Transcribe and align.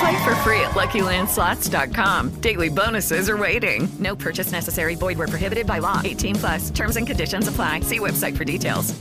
Play 0.00 0.24
for 0.24 0.34
free 0.36 0.60
at 0.60 0.70
LuckyLandSlots.com. 0.70 2.40
Daily 2.40 2.70
bonuses 2.70 3.28
are 3.28 3.36
waiting. 3.36 3.86
No 3.98 4.16
purchase 4.16 4.50
necessary. 4.50 4.94
Void 4.94 5.18
where 5.18 5.28
prohibited 5.28 5.66
by 5.66 5.78
law. 5.78 6.00
18 6.02 6.36
plus. 6.36 6.70
Terms 6.70 6.96
and 6.96 7.06
conditions 7.06 7.48
apply. 7.48 7.80
See 7.80 7.98
website 7.98 8.36
for 8.36 8.44
details. 8.44 8.94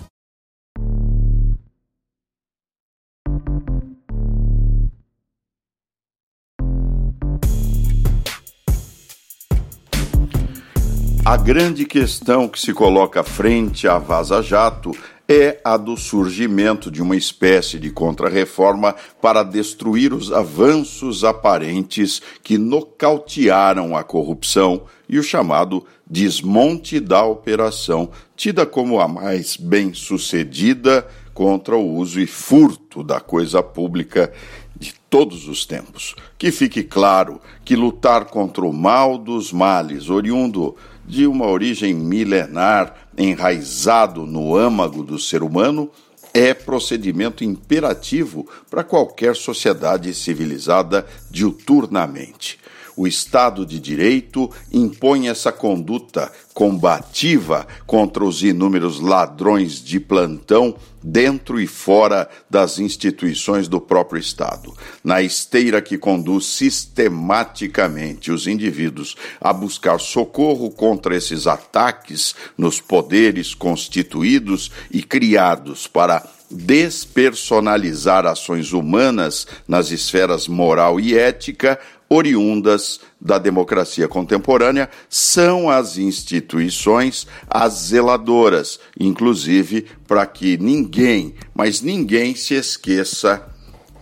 A 11.25 11.37
grande 11.37 11.85
questão 11.85 12.49
que 12.49 12.59
se 12.59 12.73
coloca 12.73 13.23
frente 13.23 13.87
à 13.87 13.99
Vaza 13.99 14.41
Jato 14.41 14.91
é 15.31 15.61
a 15.63 15.77
do 15.77 15.95
surgimento 15.95 16.89
de 16.89 17.03
uma 17.03 17.15
espécie 17.15 17.77
de 17.77 17.91
contrarreforma 17.91 18.95
para 19.21 19.43
destruir 19.43 20.11
os 20.11 20.31
avanços 20.33 21.23
aparentes 21.23 22.19
que 22.41 22.57
nocautearam 22.57 23.95
a 23.95 24.03
corrupção 24.03 24.85
e 25.07 25.19
o 25.19 25.23
chamado 25.23 25.85
desmonte 26.09 26.99
da 26.99 27.23
operação, 27.23 28.09
tida 28.35 28.65
como 28.65 28.99
a 28.99 29.07
mais 29.07 29.55
bem-sucedida 29.55 31.07
contra 31.31 31.77
o 31.77 31.95
uso 31.95 32.19
e 32.19 32.25
furto 32.25 33.03
da 33.03 33.19
coisa 33.19 33.61
pública 33.61 34.33
de 34.75 34.95
todos 35.11 35.47
os 35.47 35.63
tempos. 35.63 36.15
Que 36.39 36.51
fique 36.51 36.81
claro 36.81 37.39
que 37.63 37.75
lutar 37.75 38.25
contra 38.25 38.65
o 38.65 38.73
mal 38.73 39.15
dos 39.15 39.53
males, 39.53 40.09
oriundo 40.09 40.75
de 41.09 41.25
uma 41.25 41.47
origem 41.47 41.91
milenar, 41.91 43.09
enraizado 43.17 44.27
no 44.27 44.55
âmago 44.55 45.03
do 45.03 45.17
ser 45.17 45.41
humano, 45.41 45.89
é 46.31 46.53
procedimento 46.53 47.43
imperativo 47.43 48.47
para 48.69 48.83
qualquer 48.83 49.35
sociedade 49.35 50.13
civilizada 50.13 51.07
diuturnamente. 51.31 52.59
O 52.99 53.07
Estado 53.07 53.65
de 53.65 53.79
Direito 53.79 54.51
impõe 54.73 55.29
essa 55.29 55.53
conduta 55.53 56.29
combativa 56.53 57.65
contra 57.87 58.25
os 58.25 58.43
inúmeros 58.43 58.99
ladrões 58.99 59.81
de 59.81 60.01
plantão 60.01 60.75
dentro 61.01 61.61
e 61.61 61.65
fora 61.65 62.29
das 62.49 62.77
instituições 62.77 63.69
do 63.69 63.79
próprio 63.79 64.19
Estado, 64.19 64.73
na 65.01 65.21
esteira 65.21 65.81
que 65.81 65.97
conduz 65.97 66.47
sistematicamente 66.47 68.33
os 68.33 68.47
indivíduos 68.47 69.15
a 69.39 69.53
buscar 69.53 69.97
socorro 69.97 70.69
contra 70.69 71.15
esses 71.15 71.47
ataques 71.47 72.35
nos 72.57 72.81
poderes 72.81 73.55
constituídos 73.55 74.69
e 74.91 75.01
criados 75.01 75.87
para 75.87 76.27
despersonalizar 76.51 78.25
ações 78.25 78.73
humanas 78.73 79.45
nas 79.67 79.91
esferas 79.91 80.47
moral 80.47 80.99
e 80.99 81.15
ética, 81.15 81.79
oriundas 82.09 82.99
da 83.21 83.37
democracia 83.37 84.07
contemporânea 84.07 84.89
são 85.07 85.69
as 85.69 85.97
instituições 85.97 87.27
as 87.47 87.73
zeladoras, 87.73 88.79
inclusive 88.99 89.85
para 90.07 90.25
que 90.25 90.57
ninguém, 90.57 91.35
mas 91.53 91.81
ninguém 91.81 92.35
se 92.35 92.55
esqueça 92.55 93.47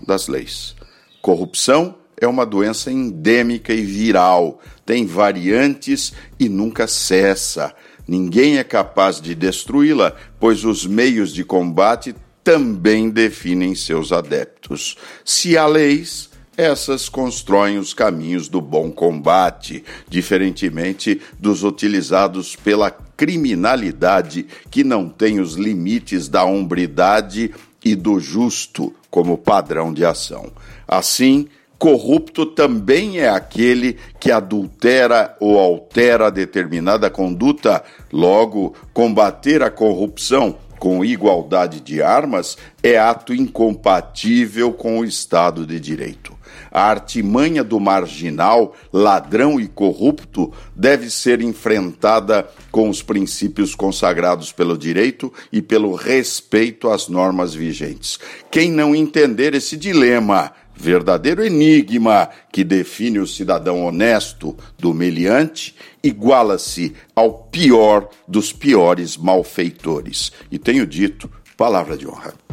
das 0.06 0.28
leis. 0.28 0.75
Corrupção 1.22 1.95
é 2.19 2.25
uma 2.25 2.45
doença 2.45 2.91
endêmica 2.91 3.73
e 3.73 3.81
viral, 3.81 4.62
tem 4.85 5.06
variantes 5.06 6.13
e 6.39 6.47
nunca 6.47 6.88
cessa. 6.88 7.75
Ninguém 8.07 8.57
é 8.57 8.63
capaz 8.63 9.19
de 9.19 9.35
destruí-la, 9.35 10.16
pois 10.39 10.63
os 10.63 10.85
meios 10.85 11.34
de 11.34 11.44
combate 11.44 12.16
também 12.44 13.09
definem 13.09 13.75
seus 13.75 14.13
adeptos. 14.13 14.95
Se 15.25 15.57
há 15.57 15.68
leis, 15.68 16.29
essas 16.57 17.07
constroem 17.07 17.78
os 17.78 17.94
caminhos 17.94 18.50
do 18.50 18.59
bom 18.59 18.91
combate, 18.91 19.85
diferentemente 20.09 21.22
dos 21.40 21.63
utilizados 21.63 22.56
pela 22.56 22.90
criminalidade 22.90 24.47
que 24.72 24.84
não 24.84 25.07
tem 25.07 25.40
os 25.40 25.53
limites 25.53 26.28
da 26.28 26.44
hombridade 26.44 27.53
e 27.85 27.95
do 27.95 28.19
justo 28.19 28.94
como 29.12 29.38
padrão 29.38 29.94
de 29.94 30.03
ação. 30.03 30.51
Assim, 30.88 31.47
corrupto 31.78 32.45
também 32.45 33.19
é 33.19 33.29
aquele 33.29 33.97
que 34.19 34.31
adultera 34.31 35.38
ou 35.39 35.59
altera 35.59 36.31
determinada 36.31 37.07
conduta, 37.09 37.84
logo, 38.12 38.74
combater 38.94 39.62
a 39.62 39.69
corrupção 39.69 40.56
com 40.79 41.03
igualdade 41.03 41.81
de 41.81 42.01
armas 42.01 42.57
é 42.81 42.97
ato 42.97 43.33
incompatível 43.33 44.71
com 44.71 44.99
o 44.99 45.05
Estado 45.05 45.65
de 45.65 45.79
Direito. 45.79 46.38
A 46.71 46.83
artimanha 46.83 47.63
do 47.63 47.79
marginal, 47.79 48.75
ladrão 48.91 49.59
e 49.59 49.67
corrupto 49.67 50.51
deve 50.75 51.09
ser 51.09 51.41
enfrentada 51.41 52.47
com 52.71 52.89
os 52.89 53.01
princípios 53.01 53.73
consagrados 53.73 54.51
pelo 54.51 54.77
direito 54.77 55.31
e 55.51 55.61
pelo 55.61 55.95
respeito 55.95 56.89
às 56.89 57.07
normas 57.07 57.53
vigentes. 57.53 58.19
Quem 58.51 58.71
não 58.71 58.95
entender 58.95 59.55
esse 59.55 59.77
dilema, 59.77 60.51
verdadeiro 60.77 61.43
enigma 61.43 62.29
que 62.51 62.63
define 62.63 63.19
o 63.19 63.27
cidadão 63.27 63.83
honesto 63.85 64.55
do 64.77 64.93
meliante, 64.93 65.75
iguala-se 66.03 66.93
ao 67.15 67.33
pior 67.33 68.09
dos 68.27 68.53
piores 68.53 69.17
malfeitores. 69.17 70.31
E 70.51 70.59
tenho 70.59 70.85
dito, 70.85 71.29
palavra 71.57 71.97
de 71.97 72.07
honra. 72.07 72.47